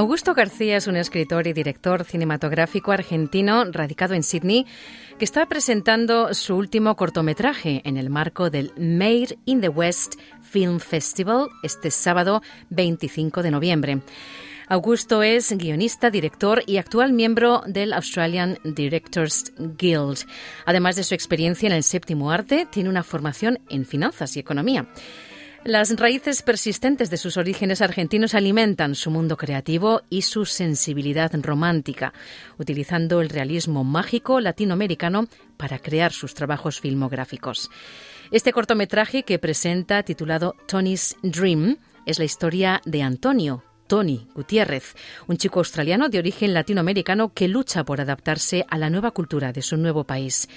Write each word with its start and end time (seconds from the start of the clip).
Augusto 0.00 0.32
García 0.32 0.78
es 0.78 0.86
un 0.86 0.96
escritor 0.96 1.46
y 1.46 1.52
director 1.52 2.04
cinematográfico 2.04 2.90
argentino 2.90 3.66
radicado 3.66 4.14
en 4.14 4.22
Sydney 4.22 4.64
que 5.18 5.26
está 5.26 5.44
presentando 5.44 6.32
su 6.32 6.56
último 6.56 6.96
cortometraje 6.96 7.82
en 7.84 7.98
el 7.98 8.08
marco 8.08 8.48
del 8.48 8.72
Made 8.78 9.38
in 9.44 9.60
the 9.60 9.68
West 9.68 10.14
Film 10.40 10.80
Festival 10.80 11.48
este 11.62 11.90
sábado 11.90 12.40
25 12.70 13.42
de 13.42 13.50
noviembre. 13.50 14.00
Augusto 14.68 15.22
es 15.22 15.52
guionista, 15.52 16.08
director 16.08 16.62
y 16.66 16.78
actual 16.78 17.12
miembro 17.12 17.60
del 17.66 17.92
Australian 17.92 18.56
Directors 18.64 19.52
Guild. 19.58 20.20
Además 20.64 20.96
de 20.96 21.04
su 21.04 21.12
experiencia 21.12 21.66
en 21.66 21.74
el 21.74 21.82
séptimo 21.82 22.30
arte, 22.30 22.66
tiene 22.70 22.88
una 22.88 23.02
formación 23.02 23.58
en 23.68 23.84
finanzas 23.84 24.34
y 24.38 24.40
economía. 24.40 24.86
Las 25.64 25.94
raíces 25.96 26.40
persistentes 26.40 27.10
de 27.10 27.18
sus 27.18 27.36
orígenes 27.36 27.82
argentinos 27.82 28.34
alimentan 28.34 28.94
su 28.94 29.10
mundo 29.10 29.36
creativo 29.36 30.00
y 30.08 30.22
su 30.22 30.46
sensibilidad 30.46 31.30
romántica, 31.34 32.14
utilizando 32.58 33.20
el 33.20 33.28
realismo 33.28 33.84
mágico 33.84 34.40
latinoamericano 34.40 35.26
para 35.58 35.78
crear 35.78 36.12
sus 36.12 36.32
trabajos 36.32 36.80
filmográficos. 36.80 37.70
Este 38.30 38.52
cortometraje 38.52 39.22
que 39.22 39.38
presenta, 39.38 40.02
titulado 40.02 40.56
Tony's 40.66 41.16
Dream, 41.22 41.76
es 42.06 42.18
la 42.18 42.24
historia 42.24 42.80
de 42.86 43.02
Antonio, 43.02 43.62
Tony 43.90 44.28
Gutiérrez, 44.36 44.94
un 45.26 45.36
chico 45.36 45.58
australiano 45.58 46.08
de 46.08 46.20
origen 46.20 46.54
latinoamericano 46.54 47.32
que 47.34 47.48
lucha 47.48 47.82
por 47.82 48.00
adaptarse 48.00 48.64
a 48.70 48.78
la 48.78 48.88
nueva 48.88 49.10
cultura 49.10 49.50
de 49.50 49.62
su 49.62 49.76
nuevo 49.76 50.04
país. 50.04 50.48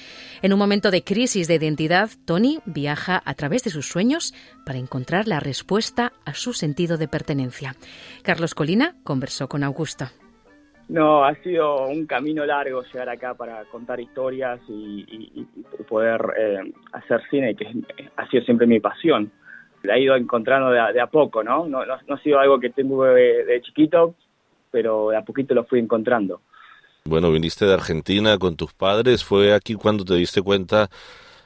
En 0.44 0.53
un 0.53 0.59
momento 0.59 0.92
de 0.92 1.03
crisis 1.03 1.48
de 1.48 1.56
identidad, 1.56 2.11
Tony 2.26 2.59
viaja 2.67 3.20
a 3.26 3.34
través 3.34 3.64
de 3.64 3.72
sus 3.72 3.88
sueños 3.88 4.36
para 4.67 4.78
encontrar 4.78 5.28
la 5.28 5.39
respuesta 5.39 6.14
a 6.26 6.36
su 6.36 6.54
sentido 6.54 6.98
de 6.98 7.08
pertenencia. 7.08 7.73
Carlos 8.22 8.54
Colina 8.54 8.98
conversó 9.04 9.50
con 9.50 9.64
Augusto. 9.64 10.06
No, 10.89 11.26
ha 11.26 11.34
sido 11.42 11.88
un 11.88 12.06
camino 12.06 12.45
largo 12.45 12.84
llegar 12.84 13.09
acá 13.09 13.34
para 13.34 13.66
contar 13.66 14.00
historias 14.00 14.59
y, 14.67 15.48
poder 15.89 16.22
eh, 16.38 16.72
hacer 16.92 17.20
cine, 17.31 17.56
que 17.56 17.66
ha 18.16 18.30
sido 18.30 18.44
siempre 18.44 18.67
mi 18.67 18.80
pasión 18.80 19.31
la 19.84 19.95
he 19.95 20.02
ido 20.02 20.16
encontrando 20.16 20.70
de 20.72 21.02
a, 21.02 21.08
poco, 21.08 21.44
¿no? 21.44 21.67
No, 21.67 21.86
¿no? 21.86 21.94
ha 21.94 22.17
sido 22.20 22.39
algo 22.39 22.59
que 22.59 22.70
tengo 22.70 23.03
de, 23.03 23.62
chiquito, 23.62 24.16
pero 24.72 25.09
de 25.09 25.17
a 25.17 25.22
poquito 25.22 25.53
lo 25.53 25.66
fui 25.66 25.80
encontrando. 25.80 26.42
Bueno, 27.06 27.31
viniste 27.31 27.66
de 27.66 27.73
Argentina 27.73 28.38
con 28.38 28.56
tus 28.56 28.73
padres, 28.73 29.23
fue 29.23 29.54
aquí 29.54 29.76
cuando 29.76 30.06
te 30.06 30.16
diste 30.16 30.42
cuenta 30.42 30.89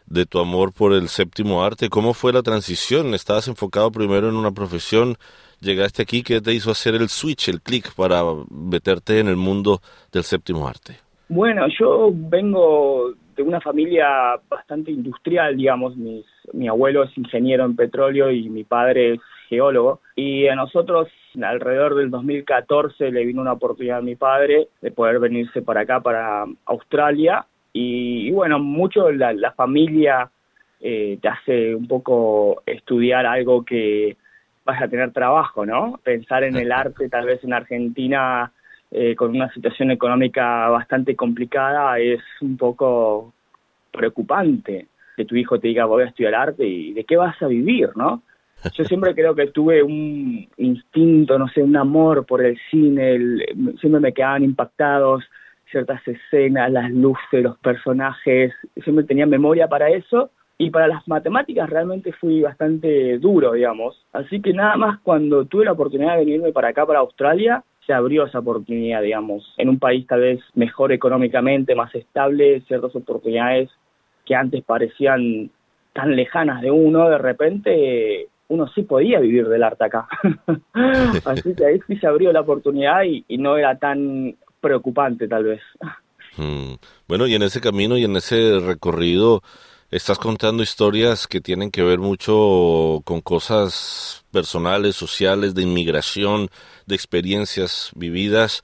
de 0.05 0.25
tu 0.25 0.39
amor 0.39 0.71
por 0.71 0.93
el 0.93 1.09
séptimo 1.09 1.63
arte. 1.63 1.89
¿Cómo 1.89 2.13
fue 2.13 2.31
la 2.31 2.43
transición? 2.43 3.13
¿Estabas 3.13 3.47
enfocado 3.47 3.91
primero 3.91 4.29
en 4.29 4.35
una 4.35 4.51
profesión? 4.51 5.17
¿Llegaste 5.59 6.03
aquí? 6.03 6.21
¿Qué 6.21 6.39
te 6.39 6.53
hizo 6.53 6.71
hacer 6.71 6.95
el 6.95 7.09
switch, 7.09 7.49
el 7.49 7.61
clic 7.61 7.93
para 7.95 8.21
meterte 8.49 9.19
en 9.19 9.27
el 9.27 9.35
mundo 9.35 9.81
del 10.11 10.23
séptimo 10.23 10.67
arte? 10.67 10.97
Bueno, 11.27 11.65
yo 11.77 12.09
vengo 12.13 13.13
de 13.37 13.43
una 13.43 13.61
familia 13.61 14.39
bastante 14.49 14.91
industrial, 14.91 15.55
digamos, 15.55 15.95
mis, 15.95 16.25
mi 16.53 16.67
abuelo 16.67 17.03
es 17.03 17.15
ingeniero 17.17 17.65
en 17.65 17.75
petróleo 17.75 18.31
y 18.31 18.49
mi 18.49 18.63
padre 18.63 19.13
es 19.13 19.19
geólogo, 19.47 20.01
y 20.15 20.47
a 20.47 20.55
nosotros 20.55 21.07
alrededor 21.41 21.95
del 21.95 22.09
2014 22.09 23.11
le 23.11 23.25
vino 23.25 23.41
una 23.41 23.53
oportunidad 23.53 23.99
a 23.99 24.01
mi 24.01 24.15
padre 24.15 24.69
de 24.81 24.91
poder 24.91 25.19
venirse 25.19 25.61
para 25.61 25.81
acá, 25.81 26.01
para 26.01 26.45
Australia, 26.65 27.45
y, 27.71 28.31
bueno, 28.31 28.57
mucho 28.57 29.11
la, 29.11 29.51
familia 29.51 30.31
eh, 30.81 31.19
te 31.21 31.27
hace 31.27 31.75
un 31.75 31.87
poco 31.87 32.63
estudiar 32.65 33.27
algo 33.27 33.63
que 33.63 34.17
vas 34.65 34.81
a 34.81 34.87
tener 34.87 35.11
trabajo, 35.13 35.63
¿no? 35.63 35.99
Pensar 36.03 36.43
en 36.43 36.57
el 36.57 36.71
arte 36.71 37.07
tal 37.07 37.27
vez 37.27 37.43
en 37.43 37.53
Argentina 37.53 38.51
eh, 38.91 39.15
con 39.15 39.31
una 39.31 39.51
situación 39.53 39.91
económica 39.91 40.69
bastante 40.69 41.15
complicada 41.15 41.99
es 41.99 42.21
un 42.41 42.57
poco 42.57 43.33
preocupante 43.91 44.87
que 45.15 45.25
tu 45.25 45.35
hijo 45.35 45.59
te 45.59 45.67
diga 45.67 45.85
voy 45.85 46.03
a 46.03 46.07
estudiar 46.07 46.35
arte 46.35 46.65
y 46.65 46.93
de 46.93 47.03
qué 47.03 47.17
vas 47.17 47.41
a 47.41 47.47
vivir, 47.47 47.89
¿no? 47.95 48.21
Yo 48.73 48.85
siempre 48.85 49.13
creo 49.13 49.35
que 49.35 49.47
tuve 49.47 49.83
un 49.83 50.47
instinto, 50.57 51.37
no 51.37 51.47
sé, 51.49 51.61
un 51.61 51.75
amor 51.75 52.25
por 52.25 52.43
el 52.43 52.57
cine, 52.71 53.17
siempre 53.79 53.99
me 53.99 54.13
quedaban 54.13 54.43
impactados 54.43 55.23
ciertas 55.69 56.01
escenas, 56.07 56.71
las 56.71 56.89
luces, 56.91 57.43
los 57.43 57.57
personajes, 57.57 58.53
siempre 58.83 59.05
tenía 59.05 59.25
memoria 59.25 59.67
para 59.67 59.89
eso 59.89 60.31
y 60.57 60.69
para 60.69 60.87
las 60.87 61.07
matemáticas 61.07 61.69
realmente 61.69 62.13
fui 62.13 62.41
bastante 62.41 63.17
duro, 63.19 63.53
digamos. 63.53 64.01
Así 64.13 64.41
que 64.41 64.53
nada 64.53 64.75
más 64.77 64.99
cuando 65.01 65.45
tuve 65.45 65.65
la 65.65 65.73
oportunidad 65.73 66.13
de 66.13 66.25
venirme 66.25 66.51
para 66.51 66.69
acá, 66.69 66.85
para 66.85 66.99
Australia, 66.99 67.63
se 67.87 67.93
abrió 67.93 68.25
esa 68.25 68.39
oportunidad, 68.39 69.01
digamos, 69.01 69.53
en 69.57 69.69
un 69.69 69.79
país 69.79 70.05
tal 70.05 70.19
vez 70.19 70.41
mejor 70.53 70.91
económicamente, 70.91 71.73
más 71.73 71.95
estable, 71.95 72.61
ciertas 72.67 72.93
oportunidades 72.95 73.69
que 74.25 74.35
antes 74.35 74.61
parecían 74.63 75.49
tan 75.93 76.15
lejanas 76.15 76.61
de 76.61 76.69
uno, 76.69 77.09
de 77.09 77.17
repente 77.17 78.27
uno 78.49 78.67
sí 78.75 78.83
podía 78.83 79.19
vivir 79.19 79.47
del 79.47 79.63
arte 79.63 79.85
acá. 79.85 80.07
Así 81.25 81.55
que 81.55 81.65
ahí 81.65 81.79
sí 81.87 81.95
se 81.97 82.07
abrió 82.07 82.31
la 82.33 82.41
oportunidad 82.41 83.03
y, 83.03 83.37
no 83.37 83.57
era 83.57 83.77
tan 83.79 84.35
preocupante 84.59 85.27
tal 85.27 85.45
vez. 85.45 85.61
Mm. 86.35 86.75
Bueno, 87.07 87.25
y 87.25 87.35
en 87.35 87.43
ese 87.43 87.61
camino 87.61 87.97
y 87.97 88.03
en 88.03 88.15
ese 88.17 88.59
recorrido 88.59 89.41
estás 89.91 90.19
contando 90.19 90.63
historias 90.63 91.27
que 91.27 91.41
tienen 91.41 91.71
que 91.71 91.83
ver 91.83 91.99
mucho 91.99 93.01
con 93.05 93.21
cosas 93.21 94.25
personales, 94.31 94.95
sociales, 94.95 95.55
de 95.55 95.63
inmigración, 95.63 96.49
de 96.85 96.95
experiencias 96.95 97.91
vividas. 97.95 98.63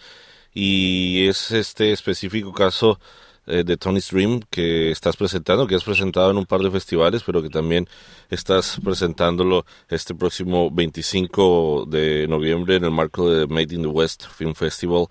Y 0.54 1.28
es 1.28 1.52
este 1.52 1.92
específico 1.92 2.54
caso 2.54 3.00
eh, 3.48 3.64
de 3.64 3.78
Tony's 3.78 4.10
Dream 4.12 4.42
que 4.50 4.92
estás 4.92 5.16
presentando, 5.18 5.66
que 5.66 5.76
has 5.76 5.84
presentado 5.84 6.32
en 6.32 6.38
un 6.38 6.46
par 6.46 6.62
de 6.62 6.72
festivales, 6.72 7.24
pero 7.26 7.42
que 7.42 7.50
también 7.50 7.88
estás 8.30 8.80
presentándolo 8.84 9.66
este 9.90 10.14
próximo 10.16 10.70
25 10.72 11.86
de 11.88 12.28
noviembre 12.28 12.76
en 12.76 12.84
el 12.86 12.92
marco 12.92 13.30
de 13.30 13.48
Made 13.48 13.76
in 13.76 13.82
the 13.82 13.88
West 13.88 14.26
Film 14.28 14.56
Festival 14.56 15.08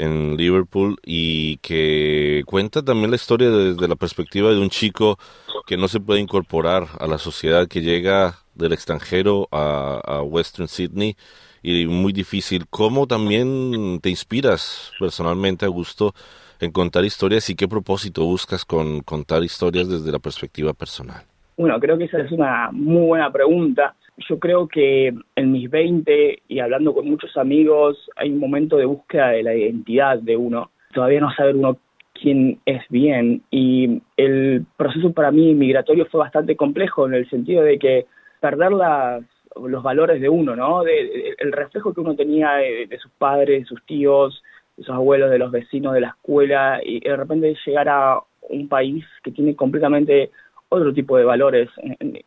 en 0.00 0.36
Liverpool 0.36 0.96
y 1.04 1.58
que 1.58 2.42
cuenta 2.46 2.82
también 2.82 3.10
la 3.10 3.16
historia 3.16 3.50
desde 3.50 3.86
la 3.86 3.96
perspectiva 3.96 4.50
de 4.50 4.58
un 4.58 4.70
chico 4.70 5.18
que 5.66 5.76
no 5.76 5.88
se 5.88 6.00
puede 6.00 6.20
incorporar 6.20 6.86
a 6.98 7.06
la 7.06 7.18
sociedad 7.18 7.68
que 7.68 7.82
llega 7.82 8.36
del 8.54 8.72
extranjero 8.72 9.48
a, 9.52 10.22
Western 10.22 10.68
Sydney 10.68 11.16
y 11.62 11.86
muy 11.86 12.12
difícil. 12.12 12.66
¿Cómo 12.68 13.06
también 13.06 14.00
te 14.00 14.10
inspiras 14.10 14.92
personalmente, 14.98 15.66
Augusto, 15.66 16.14
en 16.60 16.72
contar 16.72 17.04
historias 17.04 17.48
y 17.50 17.54
qué 17.54 17.68
propósito 17.68 18.24
buscas 18.24 18.64
con 18.64 19.00
contar 19.00 19.42
historias 19.44 19.88
desde 19.88 20.10
la 20.10 20.18
perspectiva 20.18 20.72
personal? 20.72 21.22
Bueno, 21.56 21.78
creo 21.78 21.98
que 21.98 22.04
esa 22.04 22.18
es 22.20 22.32
una 22.32 22.70
muy 22.72 23.06
buena 23.06 23.30
pregunta. 23.30 23.94
Yo 24.28 24.38
creo 24.38 24.68
que 24.68 25.14
en 25.36 25.52
mis 25.52 25.70
20 25.70 26.42
y 26.48 26.58
hablando 26.60 26.94
con 26.94 27.08
muchos 27.08 27.36
amigos 27.36 28.10
hay 28.16 28.30
un 28.30 28.38
momento 28.38 28.76
de 28.76 28.84
búsqueda 28.84 29.30
de 29.30 29.42
la 29.42 29.54
identidad 29.54 30.18
de 30.18 30.36
uno. 30.36 30.70
Todavía 30.92 31.20
no 31.20 31.32
saber 31.32 31.56
uno 31.56 31.78
quién 32.12 32.60
es 32.66 32.82
bien 32.90 33.42
y 33.50 34.02
el 34.16 34.66
proceso 34.76 35.12
para 35.12 35.30
mí 35.30 35.54
migratorio 35.54 36.06
fue 36.06 36.20
bastante 36.20 36.56
complejo 36.56 37.06
en 37.06 37.14
el 37.14 37.30
sentido 37.30 37.62
de 37.62 37.78
que 37.78 38.06
perder 38.40 38.72
las, 38.72 39.22
los 39.56 39.82
valores 39.82 40.20
de 40.20 40.28
uno, 40.28 40.54
¿no? 40.54 40.82
De, 40.82 41.34
el 41.38 41.52
reflejo 41.52 41.94
que 41.94 42.00
uno 42.00 42.14
tenía 42.14 42.54
de, 42.54 42.86
de 42.86 42.98
sus 42.98 43.10
padres, 43.12 43.60
de 43.60 43.66
sus 43.66 43.82
tíos, 43.84 44.42
esos 44.76 44.94
abuelos, 44.94 45.30
de 45.30 45.38
los 45.38 45.50
vecinos, 45.50 45.94
de 45.94 46.00
la 46.00 46.08
escuela, 46.08 46.80
y 46.82 47.00
de 47.00 47.16
repente 47.16 47.56
llegar 47.66 47.88
a 47.88 48.20
un 48.48 48.68
país 48.68 49.04
que 49.22 49.30
tiene 49.30 49.54
completamente 49.54 50.30
otro 50.70 50.94
tipo 50.94 51.16
de 51.16 51.24
valores, 51.24 51.68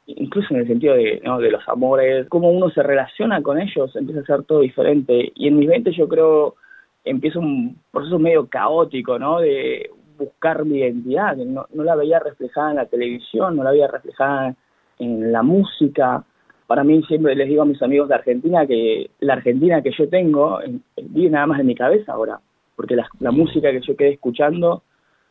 incluso 0.06 0.54
en 0.54 0.60
el 0.60 0.68
sentido 0.68 0.94
de, 0.94 1.22
de 1.24 1.51
los 1.51 1.68
amores, 1.68 2.28
cómo 2.30 2.51
uno 2.51 2.69
se 2.69 2.84
relaciona 2.84 3.42
con 3.42 3.60
ellos, 3.60 3.95
empieza 3.95 4.22
a 4.22 4.25
ser 4.25 4.44
todo 4.44 4.60
diferente. 4.60 5.31
Y 5.36 5.48
en 5.48 5.57
mi 5.57 5.66
mente 5.66 5.92
yo 5.92 6.07
creo 6.07 6.56
empieza 7.04 7.40
un 7.40 7.78
proceso 7.92 8.19
medio 8.19 8.48
caótico, 8.48 9.18
¿no? 9.18 9.40
De 9.40 9.90
buscar 10.18 10.63
mi 10.63 10.80
identidad, 10.80 11.36
no, 11.38 11.66
no 11.74 11.84
la 11.84 11.95
veía 11.95 12.19
reflejada 12.19 12.69
en 12.69 12.78
la 12.78 12.86
televisión, 12.86 13.56
no 13.56 13.63
la 13.63 13.72
veía 13.72 13.88
reflejada 13.88 14.56
en 15.00 15.31
la 15.31 15.42
música, 15.42 16.24
para 16.68 16.84
mí 16.84 17.04
siempre 17.04 17.36
les 17.36 17.48
digo 17.48 17.62
a 17.62 17.66
mis 17.66 17.81
amigos 17.81 18.10
de 18.10 18.16
Argentina 18.16 18.66
que 18.66 19.10
la 19.19 19.34
Argentina 19.34 19.81
que 19.81 19.92
yo 19.92 20.07
tengo 20.10 20.60
vive 20.98 21.30
nada 21.30 21.45
más 21.45 21.60
en 21.60 21.68
mi 21.68 21.75
cabeza 21.75 22.13
ahora, 22.13 22.40
porque 22.75 22.95
la, 22.95 23.31
música 23.31 23.72
que 23.72 23.81
yo 23.81 23.95
quedé 23.95 24.13
escuchando 24.13 24.81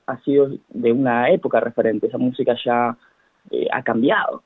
ha 0.06 0.18
sido 0.20 0.50
de 0.68 0.92
una 0.92 1.30
época 1.30 1.60
referente, 1.60 2.06
esa 2.06 2.18
música 2.18 2.56
ya 2.64 2.96
eh, 3.50 3.68
ha 3.72 3.82
cambiado. 3.82 4.42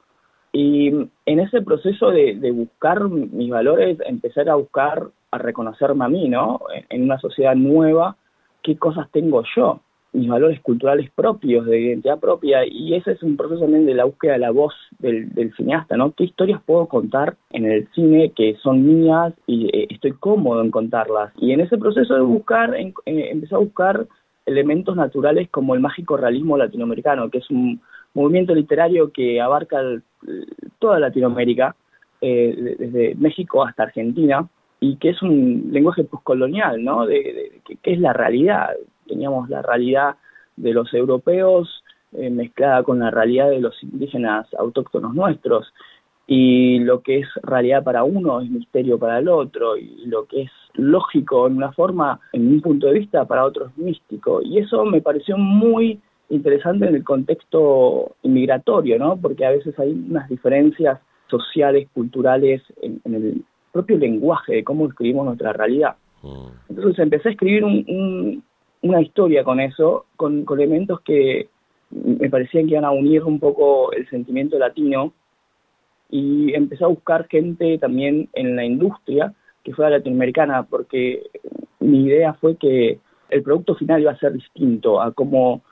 Y 0.52 0.88
en 0.88 1.40
ese 1.40 1.60
proceso 1.60 2.10
de, 2.10 2.50
buscar 2.50 3.08
mis 3.08 3.50
valores, 3.50 3.98
empezar 4.06 4.48
a 4.48 4.54
buscar, 4.54 5.08
a 5.30 5.38
reconocerme 5.38 6.04
a 6.04 6.08
mí, 6.08 6.28
¿no? 6.30 6.60
En 6.88 7.02
una 7.02 7.18
sociedad 7.18 7.54
nueva, 7.54 8.16
qué 8.62 8.78
cosas 8.78 9.10
tengo 9.10 9.42
yo, 9.54 9.80
mis 10.14 10.30
valores 10.30 10.60
culturales 10.60 11.10
propios, 11.10 11.66
de 11.66 11.78
identidad 11.78 12.18
propia, 12.18 12.60
y 12.66 12.94
ese 12.94 13.12
es 13.12 13.22
un 13.22 13.36
proceso 13.36 13.60
también 13.60 13.84
de 13.84 13.94
la 13.94 14.04
búsqueda 14.04 14.32
de 14.32 14.38
la 14.38 14.50
voz 14.50 14.72
del, 14.98 15.52
cineasta, 15.56 15.96
¿no? 15.98 16.12
¿Qué 16.12 16.24
historias 16.24 16.62
puedo 16.64 16.86
contar 16.86 17.36
en 17.50 17.66
el 17.66 17.86
cine 17.94 18.32
que 18.34 18.56
son 18.62 18.82
mías 18.86 19.34
y 19.46 19.66
eh, 19.76 19.88
estoy 19.90 20.12
cómodo 20.12 20.62
en 20.62 20.70
contarlas? 20.70 21.32
Y 21.36 21.52
en 21.52 21.60
ese 21.60 21.76
proceso 21.76 22.14
de 22.14 22.22
buscar, 22.22 22.74
eh, 22.74 22.94
empecé 23.04 23.54
a 23.54 23.58
buscar 23.58 24.06
elementos 24.46 24.96
naturales 24.96 25.48
como 25.50 25.74
el 25.74 25.80
mágico 25.80 26.16
realismo 26.16 26.56
latinoamericano, 26.56 27.28
que 27.30 27.38
es 27.38 27.50
un 27.50 27.80
movimiento 28.14 28.54
literario 28.54 29.12
que 29.12 29.40
abarca 29.40 29.80
toda 30.78 30.98
Latinoamérica, 30.98 31.76
eh, 32.20 32.76
desde 32.78 33.14
México 33.16 33.62
hasta 33.64 33.82
Argentina, 33.82 34.48
y 34.80 34.96
que 34.96 35.10
es 35.10 35.22
un 35.22 35.68
lenguaje 35.70 36.04
postcolonial, 36.04 36.82
¿no? 36.82 37.06
De, 37.06 37.60
que, 37.82 37.92
es 37.92 38.00
la 38.00 38.12
realidad. 38.12 38.70
Teníamos 39.06 39.48
la 39.50 39.62
realidad 39.62 40.16
de 40.56 40.72
los 40.72 40.92
europeos 40.94 41.82
eh, 42.12 42.30
mezclada 42.30 42.82
con 42.82 43.00
la 43.00 43.10
realidad 43.10 43.50
de 43.50 43.60
los 43.60 43.82
indígenas 43.82 44.46
autóctonos 44.58 45.14
nuestros, 45.14 45.72
y 46.26 46.78
lo 46.80 47.02
que 47.02 47.18
es 47.20 47.28
realidad 47.42 47.84
para 47.84 48.02
uno 48.04 48.40
es 48.40 48.50
misterio 48.50 48.98
para 48.98 49.18
el 49.18 49.28
otro, 49.28 49.76
y 49.76 50.06
lo 50.06 50.24
que 50.26 50.42
es 50.42 50.50
lógico 50.76 51.46
en 51.46 51.56
una 51.56 51.72
forma, 51.72 52.20
en 52.32 52.48
un 52.48 52.60
punto 52.60 52.86
de 52.86 52.98
vista, 52.98 53.24
para 53.24 53.44
otro 53.44 53.66
es 53.66 53.78
místico. 53.78 54.42
Y 54.42 54.58
eso 54.58 54.84
me 54.84 55.00
pareció 55.00 55.36
muy 55.36 56.00
interesante 56.28 56.86
en 56.86 56.94
el 56.94 57.04
contexto 57.04 58.16
inmigratorio, 58.22 58.98
¿no? 58.98 59.16
Porque 59.16 59.44
a 59.46 59.50
veces 59.50 59.78
hay 59.78 59.92
unas 59.92 60.28
diferencias 60.28 61.00
sociales, 61.28 61.88
culturales, 61.92 62.62
en, 62.82 63.00
el 63.04 63.42
propio 63.72 63.98
lenguaje 63.98 64.54
de 64.56 64.64
cómo 64.64 64.88
escribimos 64.88 65.26
nuestra 65.26 65.52
realidad. 65.52 65.96
Mm. 66.22 66.46
Entonces 66.70 66.98
empecé 66.98 67.28
a 67.28 67.32
escribir 67.32 67.64
una 68.82 69.02
historia 69.02 69.44
con 69.44 69.60
eso, 69.60 70.06
con, 70.16 70.44
elementos 70.50 71.00
que 71.00 71.48
me 71.90 72.28
parecían 72.30 72.64
que 72.66 72.72
iban 72.72 72.84
a 72.84 72.90
unir 72.90 73.22
un 73.22 73.38
poco 73.38 73.92
el 73.92 74.08
sentimiento 74.08 74.58
latino 74.58 75.12
y 76.10 76.52
empecé 76.54 76.84
a 76.84 76.88
buscar 76.88 77.28
gente 77.28 77.78
también 77.78 78.28
en 78.32 78.56
la 78.56 78.64
industria 78.64 79.32
que 79.66 79.74
fuera 79.74 79.90
latinoamericana, 79.90 80.62
porque 80.62 81.24
mi 81.80 82.04
idea 82.04 82.34
fue 82.34 82.54
que 82.56 83.00
el 83.30 83.42
producto 83.42 83.74
final 83.74 84.00
iba 84.00 84.12
a 84.12 84.18
ser 84.18 84.32
distinto 84.32 85.02
a 85.02 85.10
cómo 85.10 85.62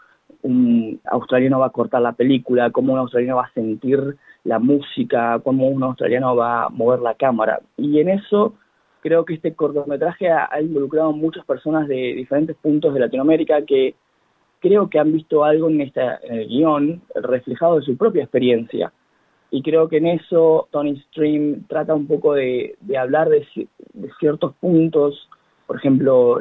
un 0.43 1.01
australiano 1.05 1.61
va 1.61 1.67
a 1.67 1.71
cortar 1.71 2.03
la 2.03 2.13
película, 2.13 2.73
cómo 2.73 2.93
un 2.93 2.99
australiano 2.99 3.37
va 3.37 3.45
a 3.45 3.53
sentir 3.53 4.17
la 4.43 4.59
música, 4.59 5.39
cómo 5.45 5.69
un 5.69 5.85
australiano 5.85 6.35
va 6.35 6.65
a 6.65 6.69
mover 6.71 6.99
la 7.03 7.15
cámara. 7.15 7.61
Y 7.77 8.01
en 8.01 8.09
eso 8.09 8.55
creo 9.01 9.25
que 9.25 9.35
este 9.35 9.55
cortometraje 9.55 10.29
ha, 10.29 10.61
involucrado 10.61 11.11
a 11.11 11.17
muchas 11.17 11.45
personas 11.45 11.87
de 11.87 12.15
diferentes 12.17 12.57
puntos 12.57 12.95
de 12.95 13.01
Latinoamérica 13.01 13.65
que 13.65 13.95
creo 14.59 14.91
que 14.91 14.99
han 14.99 15.13
visto 15.13 15.45
algo 15.45 15.71
en, 15.71 15.83
esta, 15.83 16.17
el 16.17 16.49
guion 16.49 17.01
reflejado 17.15 17.77
de 17.77 17.83
su 17.83 17.97
propia 17.97 18.25
experiencia. 18.25 18.93
Y 19.55 19.63
creo 19.63 19.89
que 19.89 19.99
en 19.99 20.09
eso 20.09 20.67
Tony 20.73 21.01
Stream 21.03 21.63
trata 21.69 21.95
un 21.95 22.09
poco 22.09 22.35
de, 22.35 22.75
hablar 22.99 23.29
de, 23.29 23.47
ciertos 24.19 24.53
puntos, 24.57 25.29
por 25.69 25.77
ejemplo, 25.77 26.41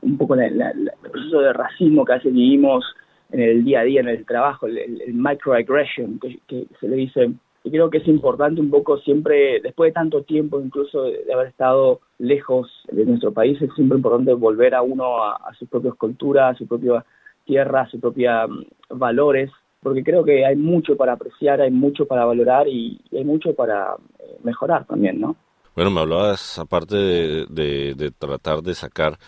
un 0.00 0.16
poco 0.16 0.36
el 0.36 0.90
proceso 1.02 1.40
de 1.40 1.52
racismo 1.52 2.06
que 2.06 2.12
a 2.12 2.16
veces 2.16 2.32
vivimos 2.32 2.82
en 3.30 3.40
el 3.40 3.62
día 3.62 3.80
a 3.80 3.84
día, 3.84 4.00
en 4.00 4.08
el 4.08 4.24
trabajo, 4.24 4.66
el, 4.66 5.12
microaggression 5.12 6.18
que, 6.18 6.66
se 6.80 6.88
le 6.88 6.96
dice. 6.96 7.30
Y 7.62 7.70
creo 7.70 7.90
que 7.90 7.98
es 7.98 8.08
importante 8.08 8.62
un 8.62 8.70
poco 8.70 8.96
siempre, 9.00 9.60
después 9.60 9.90
de 9.90 10.00
tanto 10.00 10.22
tiempo 10.22 10.62
incluso 10.62 11.02
de, 11.02 11.30
haber 11.34 11.48
estado 11.48 12.00
lejos 12.16 12.70
de 12.90 13.04
nuestro 13.04 13.34
país, 13.34 13.60
es 13.60 13.68
siempre 13.74 13.98
importante 13.98 14.32
volver 14.32 14.74
a 14.74 14.80
uno 14.80 15.22
a, 15.22 15.52
sus 15.58 15.68
propias 15.68 15.94
culturas, 15.96 16.54
a 16.54 16.58
su 16.58 16.66
propia 16.66 17.04
tierra, 17.44 17.82
a 17.82 17.90
sus 17.90 18.00
propios 18.00 18.48
mm, 18.48 18.98
valores, 18.98 19.50
porque 19.82 20.02
creo 20.02 20.24
que 20.24 20.44
hay 20.44 20.56
mucho 20.56 20.96
para 20.96 21.14
apreciar, 21.14 21.60
hay 21.60 21.70
mucho 21.70 22.06
para 22.06 22.24
valorar 22.24 22.68
y, 22.68 23.00
hay 23.12 23.24
mucho 23.24 23.54
para 23.54 23.96
eh, 24.18 24.38
mejorar 24.42 24.86
también, 24.86 25.20
¿no? 25.20 25.36
Bueno, 25.74 25.90
me 25.90 26.00
hablabas 26.00 26.58
aparte 26.58 26.96
de 26.96 28.12
tratar 28.18 28.60
de 28.62 28.74
sacar 28.74 29.18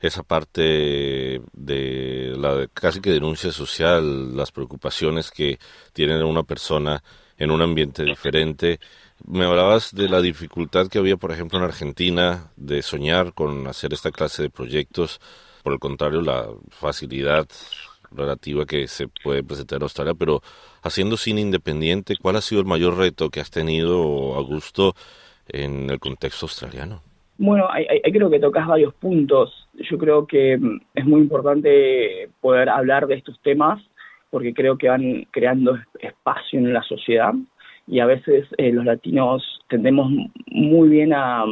esa 0.00 0.22
parte 0.22 1.42
de 1.52 2.34
la 2.36 2.66
casi 2.72 3.00
que 3.00 3.10
denuncia 3.10 3.52
social, 3.52 4.34
las 4.34 4.50
preocupaciones 4.50 5.30
que 5.30 5.58
tiene 5.92 6.22
una 6.24 6.42
persona 6.42 7.02
en 7.36 7.50
un 7.50 7.60
ambiente 7.60 8.02
diferente. 8.02 8.80
Me 9.26 9.44
hablabas 9.44 9.94
de 9.94 10.08
la 10.08 10.22
dificultad 10.22 10.88
que 10.88 10.98
había, 10.98 11.18
por 11.18 11.32
ejemplo, 11.32 11.58
en 11.58 11.64
Argentina 11.64 12.50
de 12.56 12.82
soñar 12.82 13.34
con 13.34 13.66
hacer 13.66 13.92
esta 13.92 14.10
clase 14.10 14.42
de 14.42 14.50
proyectos. 14.50 15.20
Por 15.62 15.74
el 15.74 15.78
contrario, 15.78 16.22
la 16.22 16.48
facilidad 16.70 17.46
relativa 18.12 18.64
que 18.66 18.86
se 18.86 19.08
puede 19.08 19.42
presentar 19.42 19.76
en 19.76 19.82
Australia, 19.84 20.14
pero 20.18 20.40
haciendo 20.82 21.16
cine 21.16 21.40
independiente, 21.40 22.16
¿cuál 22.20 22.36
ha 22.36 22.40
sido 22.40 22.60
el 22.60 22.66
mayor 22.66 22.96
reto 22.96 23.30
que 23.30 23.40
has 23.40 23.50
tenido, 23.50 24.34
Augusto, 24.34 24.94
en 25.48 25.90
el 25.90 25.98
contexto 25.98 26.46
australiano? 26.46 27.02
Bueno, 27.38 27.68
hay, 27.70 27.86
creo 28.12 28.28
que 28.28 28.38
tocas 28.38 28.66
varios 28.66 28.92
puntos. 28.94 29.68
Yo 29.90 29.96
creo 29.96 30.26
que 30.26 30.58
mm, 30.58 30.80
es 30.94 31.06
muy 31.06 31.22
importante 31.22 32.28
poder 32.40 32.68
hablar 32.68 33.06
de 33.06 33.14
estos 33.14 33.40
temas 33.40 33.82
porque 34.30 34.54
creo 34.54 34.78
que 34.78 34.88
van 34.88 35.26
creando 35.30 35.78
espacio 35.98 36.58
en 36.58 36.72
la 36.72 36.82
sociedad 36.82 37.34
y 37.86 38.00
a 38.00 38.06
veces 38.06 38.46
eh, 38.58 38.70
los 38.72 38.84
latinos 38.84 39.42
tendemos 39.68 40.12
muy 40.46 40.88
bien 40.88 41.12
a, 41.12 41.44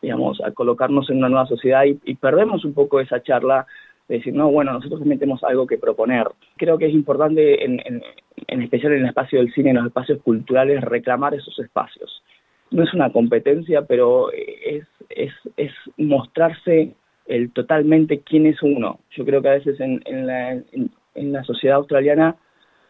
digamos, 0.00 0.40
a 0.40 0.52
colocarnos 0.52 1.10
en 1.10 1.18
una 1.18 1.28
nueva 1.28 1.46
sociedad 1.46 1.84
y, 1.84 2.14
perdemos 2.14 2.64
un 2.64 2.72
poco 2.72 3.00
esa 3.00 3.22
charla 3.22 3.66
de 4.08 4.16
decir, 4.16 4.34
no, 4.34 4.50
bueno, 4.50 4.72
nosotros 4.72 5.00
también 5.00 5.18
tenemos 5.18 5.42
algo 5.44 5.66
que 5.66 5.78
proponer. 5.78 6.28
Creo 6.56 6.78
que 6.78 6.86
es 6.86 6.94
importante, 6.94 7.64
en, 7.64 7.80
en, 7.84 8.02
en 8.46 8.62
especial 8.62 8.92
en 8.92 9.02
el 9.02 9.08
espacio 9.08 9.40
del 9.40 9.52
cine, 9.52 9.70
en 9.70 9.76
los 9.76 9.86
espacios 9.86 10.22
culturales, 10.22 10.82
reclamar 10.82 11.34
esos 11.34 11.58
espacios 11.58 12.22
no 12.70 12.82
es 12.82 12.92
una 12.94 13.10
competencia, 13.10 13.82
pero 13.82 14.30
es, 14.32 14.84
es, 15.10 15.32
es 15.56 15.72
mostrarse 15.96 16.94
el 17.26 17.50
totalmente 17.52 18.20
quién 18.20 18.46
es 18.46 18.62
uno. 18.62 19.00
Yo 19.16 19.24
creo 19.24 19.42
que 19.42 19.48
a 19.48 19.54
veces 19.54 19.78
en, 19.80 20.00
en, 20.04 20.26
la, 20.26 20.52
en, 20.52 21.32
la 21.32 21.42
sociedad 21.44 21.76
australiana 21.76 22.36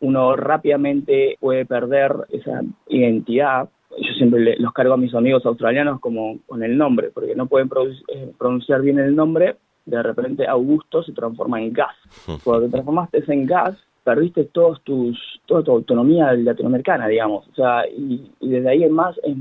uno 0.01 0.37
rápidamente 0.37 1.37
puede 1.41 1.65
perder 1.65 2.13
esa 2.31 2.63
identidad. 2.89 3.69
Yo 3.99 4.13
siempre 4.15 4.57
los 4.59 4.73
cargo 4.73 4.95
a 4.95 4.99
mis 4.99 5.15
amigos 5.15 5.47
australianos 5.47 6.01
como 6.01 6.39
con 6.47 6.63
el 6.63 6.77
nombre, 6.77 7.11
porque 7.15 7.35
no 7.35 7.47
pueden 7.47 7.71
eh, 8.09 8.31
pronunciar 8.39 8.83
bien 8.83 8.99
el 8.99 9.17
nombre, 9.17 9.57
de 9.87 10.03
repente 10.03 10.47
Augusto 10.47 11.03
se 11.03 11.13
transforma 11.13 11.61
en 11.61 11.73
Gas. 11.73 11.97
Cuando 12.45 12.67
te 12.67 12.73
transformaste 12.73 13.25
en 13.27 13.47
Gas, 13.47 13.79
perdiste 14.05 14.45
todos 14.45 14.83
tus, 14.83 15.19
toda 15.47 15.63
tu 15.63 15.73
autonomía 15.73 16.33
latinoamericana, 16.35 17.09
digamos. 17.09 17.49
O 17.49 17.55
sea, 17.55 17.89
y, 17.89 18.31
y 18.41 18.49
desde 18.51 18.69
ahí 18.69 18.85
en 18.85 18.93
más 18.93 19.17
es 19.23 19.37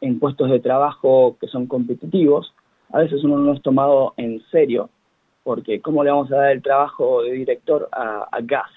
en 0.00 0.18
puestos 0.18 0.50
de 0.50 0.60
trabajo 0.60 1.36
que 1.40 1.46
son 1.48 1.66
competitivos, 1.66 2.52
a 2.92 2.98
veces 2.98 3.22
uno 3.22 3.38
no 3.38 3.52
es 3.52 3.62
tomado 3.62 4.14
en 4.16 4.42
serio, 4.50 4.88
porque 5.42 5.80
¿cómo 5.80 6.02
le 6.02 6.10
vamos 6.10 6.30
a 6.32 6.36
dar 6.36 6.52
el 6.52 6.62
trabajo 6.62 7.22
de 7.22 7.32
director 7.32 7.88
a, 7.92 8.26
Gas? 8.42 8.70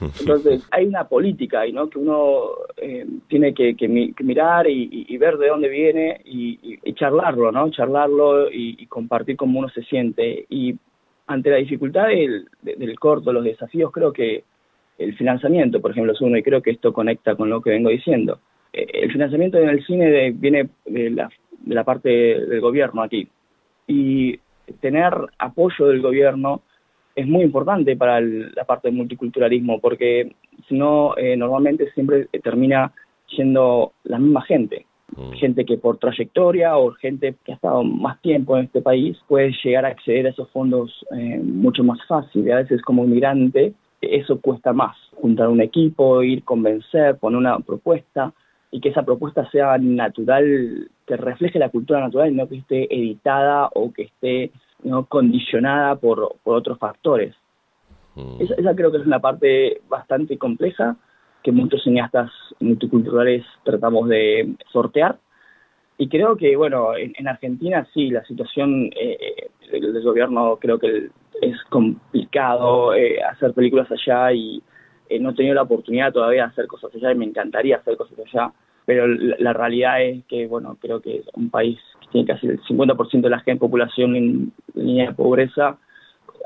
Entonces, 0.00 0.66
hay 0.70 0.86
una 0.86 1.06
política 1.08 1.60
ahí, 1.60 1.72
¿no? 1.72 1.88
Que 1.88 1.98
uno 1.98 2.50
eh, 2.76 3.06
tiene 3.28 3.54
que, 3.54 3.74
mirar 4.20 4.68
y, 4.68 5.16
ver 5.18 5.38
de 5.38 5.48
dónde 5.48 5.68
viene 5.68 6.20
y, 6.24 6.78
charlarlo, 6.94 7.52
¿no? 7.52 7.70
Charlarlo 7.70 8.50
y, 8.50 8.86
compartir 8.86 9.36
cómo 9.36 9.58
uno 9.58 9.68
se 9.68 9.82
siente. 9.82 10.46
Y 10.48 10.76
ante 11.26 11.50
la 11.50 11.56
dificultad 11.56 12.08
del, 12.08 12.48
del 12.62 12.98
corto, 12.98 13.32
los 13.32 13.44
desafíos, 13.44 13.90
creo 13.92 14.12
que 14.12 14.44
el 14.98 15.16
financiamiento, 15.16 15.80
por 15.80 15.90
ejemplo, 15.90 16.12
es 16.12 16.20
uno, 16.20 16.36
y 16.36 16.42
creo 16.42 16.62
que 16.62 16.70
esto 16.70 16.92
conecta 16.92 17.34
con 17.34 17.50
lo 17.50 17.60
que 17.60 17.70
vengo 17.70 17.90
diciendo 17.90 18.38
el 18.74 19.12
financiamiento 19.12 19.58
en 19.58 19.68
el 19.68 19.84
cine 19.86 20.32
viene 20.32 20.68
de 20.84 21.10
la, 21.10 21.30
de 21.60 21.74
la 21.74 21.84
parte 21.84 22.08
del 22.08 22.60
gobierno 22.60 23.02
aquí. 23.02 23.28
Y 23.86 24.38
tener 24.80 25.12
apoyo 25.38 25.86
del 25.86 26.00
gobierno 26.00 26.62
es 27.14 27.26
muy 27.26 27.42
importante 27.42 27.96
para 27.96 28.20
la 28.20 28.64
parte 28.64 28.88
del 28.88 28.96
multiculturalismo, 28.96 29.80
porque 29.80 30.34
si 30.68 30.74
no, 30.74 31.16
eh, 31.16 31.36
normalmente 31.36 31.90
siempre 31.92 32.26
termina 32.42 32.92
siendo 33.28 33.92
la 34.04 34.18
misma 34.18 34.42
gente. 34.42 34.86
Mm. 35.16 35.32
Gente 35.32 35.64
que 35.64 35.78
por 35.78 35.98
trayectoria 35.98 36.76
o 36.76 36.92
gente 36.92 37.34
que 37.44 37.52
ha 37.52 37.54
estado 37.56 37.84
más 37.84 38.20
tiempo 38.20 38.56
en 38.56 38.64
este 38.64 38.80
país 38.80 39.16
puede 39.28 39.52
llegar 39.62 39.84
a 39.84 39.88
acceder 39.88 40.26
a 40.26 40.30
esos 40.30 40.50
fondos 40.50 41.04
eh, 41.16 41.40
mucho 41.42 41.84
más 41.84 41.98
fácil. 42.06 42.46
Y 42.46 42.50
a 42.50 42.56
veces 42.56 42.82
como 42.82 43.04
inmigrante 43.04 43.74
eso 44.00 44.40
cuesta 44.40 44.72
más. 44.72 44.96
Juntar 45.14 45.48
un 45.48 45.60
equipo, 45.60 46.22
ir, 46.22 46.44
convencer, 46.44 47.16
poner 47.16 47.38
una 47.38 47.58
propuesta 47.60 48.32
y 48.70 48.80
que 48.80 48.88
esa 48.88 49.04
propuesta 49.04 49.48
sea 49.50 49.78
natural, 49.78 50.90
que 51.06 51.16
refleje 51.16 51.58
la 51.58 51.68
cultura 51.68 52.00
natural 52.00 52.32
y 52.32 52.34
no 52.34 52.48
que 52.48 52.56
esté 52.56 52.92
editada 52.94 53.70
o 53.72 53.92
que 53.92 54.02
esté 54.02 54.50
¿no? 54.84 55.06
condicionada 55.06 55.96
por, 55.96 56.36
por 56.42 56.56
otros 56.56 56.78
factores. 56.78 57.34
Mm. 58.14 58.36
Esa, 58.40 58.74
creo 58.74 58.92
que 58.92 58.98
es 58.98 59.06
una 59.06 59.20
parte 59.20 59.80
bastante 59.88 60.38
compleja 60.38 60.96
que 61.42 61.52
muchos 61.52 61.82
cineastas 61.82 62.30
multiculturales 62.60 63.44
tratamos 63.64 64.08
de 64.08 64.54
sortear. 64.72 65.18
Y 65.98 66.08
creo 66.08 66.36
que, 66.36 66.56
bueno, 66.56 66.96
en, 66.96 67.28
Argentina 67.28 67.86
sí, 67.92 68.10
la 68.10 68.24
situación 68.24 68.90
eh, 68.96 69.50
del, 69.70 70.02
gobierno 70.02 70.58
creo 70.60 70.78
que 70.78 71.10
es 71.40 71.62
complicado 71.68 72.94
eh, 72.94 73.22
hacer 73.22 73.52
películas 73.52 73.88
allá 73.90 74.32
y 74.32 74.62
eh, 75.08 75.20
no 75.20 75.30
he 75.30 75.34
tenido 75.34 75.54
la 75.54 75.62
oportunidad 75.62 76.12
todavía 76.12 76.44
de 76.44 76.50
hacer 76.50 76.66
cosas 76.66 76.94
allá 76.94 77.12
y 77.12 77.16
me 77.16 77.26
encantaría 77.26 77.76
hacer 77.76 77.96
cosas 77.96 78.18
allá. 78.18 78.52
Pero 78.86 79.06
la, 79.06 79.52
realidad 79.52 80.02
es 80.02 80.24
que, 80.26 80.46
bueno, 80.46 80.76
creo 80.80 81.00
que 81.00 81.18
es 81.18 81.26
un 81.34 81.48
país 81.48 81.78
tiene 82.14 82.28
casi 82.28 82.46
el 82.46 82.62
50% 82.62 83.22
de 83.22 83.28
la 83.28 83.40
gente, 83.40 83.68
población 83.68 84.14
en 84.14 84.52
línea 84.74 85.08
de 85.08 85.14
pobreza. 85.14 85.76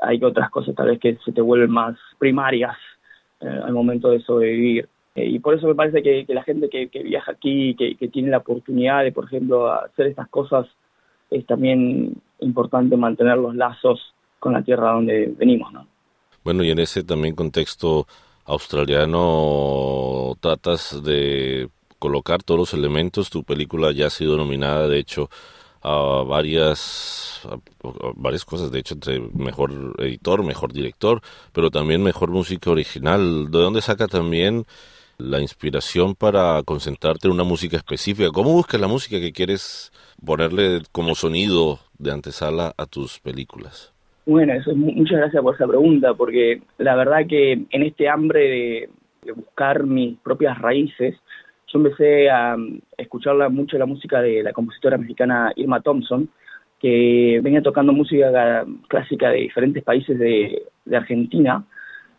Hay 0.01 0.19
otras 0.23 0.49
cosas 0.49 0.73
tal 0.73 0.87
vez 0.87 0.99
que 0.99 1.15
se 1.23 1.31
te 1.31 1.41
vuelven 1.41 1.69
más 1.69 1.95
primarias 2.17 2.75
eh, 3.39 3.61
al 3.63 3.71
momento 3.73 4.09
de 4.09 4.19
sobrevivir. 4.21 4.89
Eh, 5.13 5.27
y 5.27 5.37
por 5.37 5.53
eso 5.53 5.67
me 5.67 5.75
parece 5.75 6.01
que, 6.01 6.25
la 6.33 6.41
gente 6.41 6.69
que, 6.69 7.03
viaja 7.03 7.33
aquí, 7.33 7.75
que, 7.75 7.95
que 7.97 8.07
tiene 8.07 8.31
la 8.31 8.39
oportunidad 8.39 9.03
de, 9.03 9.11
por 9.11 9.25
ejemplo, 9.25 9.71
hacer 9.71 10.07
estas 10.07 10.27
cosas, 10.29 10.65
es 11.29 11.45
también 11.45 12.15
importante 12.39 12.97
mantener 12.97 13.37
los 13.37 13.55
lazos 13.55 14.15
con 14.39 14.53
la 14.53 14.63
tierra 14.63 14.93
donde 14.93 15.31
venimos, 15.37 15.71
¿no? 15.71 15.85
Bueno, 16.43 16.63
y 16.63 16.71
en 16.71 16.79
ese 16.79 17.03
también 17.03 17.35
contexto 17.35 18.07
australiano 18.45 20.35
tratas 20.39 21.03
de 21.03 21.69
colocar 21.99 22.41
todos 22.41 22.59
los 22.59 22.73
elementos. 22.73 23.29
Tu 23.29 23.43
película 23.43 23.91
ya 23.91 24.07
ha 24.07 24.09
sido 24.09 24.35
nominada, 24.35 24.87
de 24.87 24.97
hecho, 24.97 25.29
a 25.81 26.23
varias, 26.27 27.41
varias 28.15 28.45
cosas, 28.45 28.71
de 28.71 28.79
hecho, 28.79 28.95
entre 28.95 29.19
mejor 29.19 29.95
editor, 29.99 30.43
mejor 30.43 30.73
director, 30.73 31.21
pero 31.53 31.69
también 31.69 32.03
mejor 32.03 32.29
música 32.31 32.69
original. 32.69 33.49
¿De 33.49 33.59
dónde 33.59 33.81
saca 33.81 34.07
también 34.07 34.65
la 35.17 35.41
inspiración 35.41 36.15
para 36.15 36.61
concentrarte 36.63 37.27
en 37.27 37.33
una 37.33 37.43
música 37.43 37.77
específica? 37.77 38.29
¿Cómo 38.31 38.53
buscas 38.53 38.79
la 38.79 38.87
música 38.87 39.19
que 39.19 39.31
quieres 39.31 39.91
ponerle 40.25 40.81
como 40.91 41.15
sonido 41.15 41.79
de 41.97 42.11
antesala 42.11 42.73
a 42.77 42.85
tus 42.85 43.19
películas? 43.19 43.93
Bueno, 44.25 44.53
eso 44.53 44.71
es, 44.71 44.77
muchas 44.77 45.17
gracias 45.17 45.41
por 45.41 45.55
esa 45.55 45.67
pregunta, 45.67 46.13
porque 46.13 46.61
la 46.77 46.95
verdad 46.95 47.25
que 47.27 47.53
en 47.53 47.83
este 47.83 48.07
hambre 48.07 48.89
de, 49.25 49.33
buscar 49.33 49.83
mis 49.83 50.17
propias 50.19 50.57
raíces, 50.59 51.15
yo 51.71 51.79
empecé 51.79 52.29
a 52.29 52.55
escuchar 52.97 53.49
mucho 53.49 53.77
la 53.77 53.85
música 53.85 54.21
de 54.21 54.43
la 54.43 54.53
compositora 54.53 54.97
mexicana 54.97 55.51
Irma 55.55 55.81
Thompson, 55.81 56.29
que 56.79 57.39
venía 57.43 57.61
tocando 57.61 57.93
música 57.93 58.65
clásica 58.87 59.29
de 59.29 59.41
diferentes 59.41 59.83
países 59.83 60.17
de, 60.17 60.63
Argentina. 60.91 61.63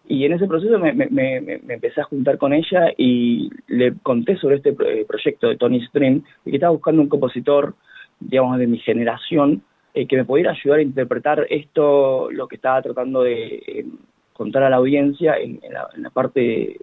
Y 0.06 0.24
en 0.24 0.32
ese 0.32 0.46
proceso 0.46 0.78
me, 0.78 0.90
empecé 0.90 2.00
a 2.00 2.04
juntar 2.04 2.38
con 2.38 2.52
ella 2.52 2.92
y 2.96 3.50
le 3.68 3.94
conté 4.02 4.36
sobre 4.36 4.56
este 4.56 4.72
proyecto 4.72 5.48
de 5.48 5.56
Tony 5.56 5.84
Stream 5.86 6.22
y 6.44 6.50
que 6.50 6.56
estaba 6.56 6.72
buscando 6.72 7.02
un 7.02 7.08
compositor, 7.08 7.74
digamos, 8.20 8.58
de 8.58 8.66
mi 8.66 8.78
generación 8.78 9.62
eh, 9.92 10.06
que 10.06 10.16
me 10.16 10.24
pudiera 10.24 10.52
ayudar 10.52 10.78
a 10.78 10.82
interpretar 10.82 11.46
esto, 11.50 12.30
lo 12.30 12.46
que 12.46 12.56
estaba 12.56 12.80
tratando 12.80 13.22
de 13.22 13.62
eh, 13.66 13.86
contar 14.32 14.62
a 14.62 14.70
la 14.70 14.76
audiencia 14.76 15.36
en, 15.36 15.60
la, 15.70 16.10
parte 16.10 16.40
de 16.40 16.80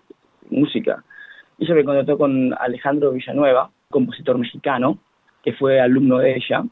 música. 0.49 1.03
Se 1.59 1.73
me 1.73 1.83
contactó 1.83 2.17
con 2.17 2.53
Alejandro 2.59 3.11
Villanueva, 3.11 3.71
compositor 3.89 4.37
mexicano, 4.37 4.99
que 5.43 5.53
fue 5.53 5.79
alumno 5.79 6.19
de 6.19 6.35
ella, 6.35 6.63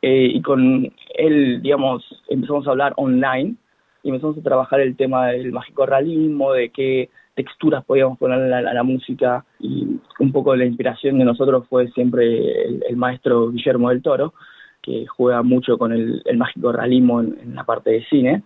eh, 0.00 0.30
y 0.34 0.42
con 0.42 0.92
él, 1.14 1.62
digamos, 1.62 2.04
empezamos 2.28 2.66
a 2.66 2.70
hablar 2.70 2.92
online 2.96 3.54
y 4.02 4.08
empezamos 4.08 4.38
a 4.38 4.42
trabajar 4.42 4.80
el 4.80 4.96
tema 4.96 5.28
del 5.28 5.52
mágico 5.52 5.86
realismo, 5.86 6.52
de 6.52 6.70
qué 6.70 7.08
texturas 7.34 7.84
podíamos 7.84 8.18
poner 8.18 8.52
a 8.52 8.74
la, 8.74 8.82
música 8.82 9.44
y 9.58 9.98
un 10.18 10.32
poco 10.32 10.54
la 10.54 10.66
inspiración 10.66 11.18
de 11.18 11.24
nosotros 11.24 11.66
fue 11.68 11.88
siempre 11.92 12.66
el 12.88 12.96
maestro 12.96 13.50
Guillermo 13.50 13.88
del 13.88 14.02
Toro, 14.02 14.34
que 14.82 15.06
juega 15.06 15.42
mucho 15.42 15.78
con 15.78 15.92
el, 15.92 16.22
mágico 16.36 16.72
realismo 16.72 17.20
en, 17.20 17.54
la 17.54 17.64
parte 17.64 17.90
de 17.90 18.04
cine, 18.06 18.42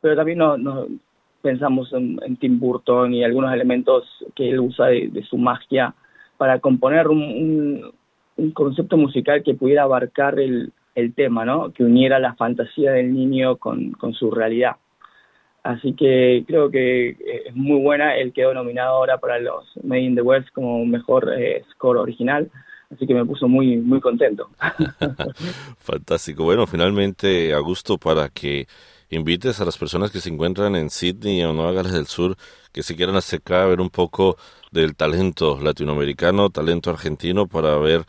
pero 0.00 0.16
también 0.16 0.38
no, 0.38 0.86
pensamos 1.42 1.92
en, 1.92 2.36
Tim 2.36 2.58
Burton 2.58 3.14
y 3.14 3.24
algunos 3.24 3.52
elementos 3.52 4.04
que 4.34 4.50
él 4.50 4.60
usa 4.60 4.86
de, 4.86 5.24
su 5.28 5.38
magia 5.38 5.94
para 6.36 6.58
componer 6.60 7.08
un, 7.08 7.92
concepto 8.54 8.96
musical 8.96 9.42
que 9.42 9.54
pudiera 9.54 9.82
abarcar 9.82 10.38
el, 10.38 10.72
tema, 11.14 11.46
¿no? 11.46 11.72
que 11.72 11.82
uniera 11.82 12.18
la 12.18 12.34
fantasía 12.34 12.92
del 12.92 13.14
niño 13.14 13.56
con, 13.56 13.94
su 14.12 14.30
realidad. 14.30 14.76
Así 15.62 15.94
que 15.94 16.44
creo 16.46 16.70
que 16.70 17.16
es 17.46 17.54
muy 17.54 17.80
buena. 17.80 18.16
Él 18.16 18.32
quedó 18.32 18.52
nominado 18.52 18.96
ahora 18.96 19.18
para 19.18 19.38
los 19.38 19.64
Made 19.82 20.00
in 20.00 20.14
the 20.14 20.22
West 20.22 20.48
como 20.52 20.84
mejor 20.84 21.32
eh, 21.34 21.64
score 21.72 21.98
original 21.98 22.50
así 22.90 23.06
que 23.06 23.14
me 23.14 23.24
puso 23.24 23.48
muy 23.48 23.76
muy 23.76 24.00
contento. 24.00 24.50
Fantástico. 25.78 26.44
Bueno, 26.44 26.66
finalmente, 26.66 27.52
Augusto, 27.52 27.98
para 27.98 28.28
que 28.28 28.66
invites 29.10 29.60
a 29.60 29.64
las 29.64 29.76
personas 29.76 30.10
que 30.10 30.20
se 30.20 30.30
encuentran 30.30 30.74
en 30.76 30.90
Sydney 30.90 31.42
o 31.44 31.52
Nueva 31.52 31.72
Gales 31.72 31.92
del 31.92 32.06
Sur 32.06 32.36
que 32.72 32.82
se 32.82 32.96
quieran 32.96 33.16
acercar 33.16 33.62
a 33.62 33.66
ver 33.66 33.80
un 33.80 33.90
poco 33.90 34.36
del 34.70 34.96
talento 34.96 35.58
latinoamericano, 35.60 36.50
talento 36.50 36.90
argentino, 36.90 37.46
para 37.46 37.76
ver 37.78 38.02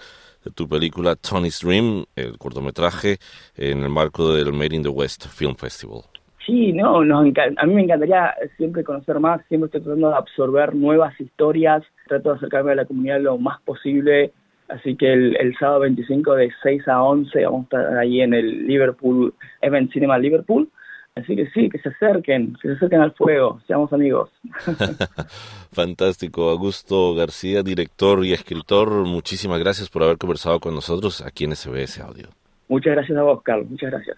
tu 0.55 0.67
película 0.67 1.15
Tony's 1.15 1.61
Dream, 1.61 2.05
el 2.15 2.37
cortometraje, 2.37 3.17
en 3.55 3.83
el 3.83 3.89
marco 3.89 4.33
del 4.33 4.53
Made 4.53 4.75
in 4.75 4.83
the 4.83 4.89
West 4.89 5.27
Film 5.27 5.55
Festival. 5.55 6.01
Sí, 6.45 6.73
no, 6.73 6.97
a 6.97 7.21
mí 7.21 7.73
me 7.73 7.83
encantaría 7.83 8.33
siempre 8.57 8.83
conocer 8.83 9.19
más, 9.19 9.41
siempre 9.47 9.67
estoy 9.67 9.81
tratando 9.81 10.09
de 10.09 10.15
absorber 10.15 10.73
nuevas 10.73 11.19
historias, 11.19 11.83
trato 12.07 12.29
de 12.31 12.35
acercarme 12.37 12.71
a 12.71 12.75
la 12.75 12.85
comunidad 12.85 13.21
lo 13.21 13.37
más 13.37 13.61
posible, 13.61 14.33
Así 14.71 14.95
que 14.95 15.11
el, 15.11 15.55
sábado 15.59 15.81
25 15.81 16.35
de 16.35 16.49
6 16.63 16.87
a 16.87 17.03
11 17.03 17.43
vamos 17.43 17.61
a 17.61 17.63
estar 17.63 17.97
ahí 17.97 18.21
en 18.21 18.33
el 18.33 18.67
Liverpool, 18.67 19.33
Event 19.61 19.91
Cinema 19.91 20.17
Liverpool. 20.17 20.69
Así 21.15 21.35
que 21.35 21.49
sí, 21.49 21.69
que 21.69 21.77
se 21.79 21.89
acerquen, 21.89 22.55
que 22.61 22.69
se 22.69 22.73
acerquen 22.75 23.01
al 23.01 23.13
fuego, 23.13 23.59
seamos 23.67 23.91
amigos. 23.91 24.29
Fantástico. 25.71 26.49
Augusto 26.49 27.13
García, 27.15 27.63
director 27.63 28.25
y 28.25 28.33
escritor, 28.33 28.89
muchísimas 29.05 29.59
gracias 29.59 29.89
por 29.89 30.03
haber 30.03 30.17
conversado 30.17 30.59
con 30.59 30.73
nosotros 30.73 31.21
aquí 31.21 31.43
en 31.43 31.55
SBS 31.55 31.99
Audio. 31.99 32.29
Muchas 32.69 32.93
gracias 32.93 33.17
a 33.17 33.23
vos, 33.23 33.41
Carlos. 33.43 33.69
Muchas 33.69 33.91
gracias. 33.91 34.17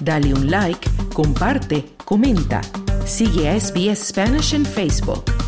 Dale 0.00 0.34
un 0.34 0.50
like, 0.50 0.88
comparte, 1.14 1.84
comenta. 2.04 2.60
Sigue 3.04 3.48
a 3.48 3.60
SBS 3.60 4.08
Spanish 4.08 4.54
en 4.54 4.64
Facebook. 4.64 5.41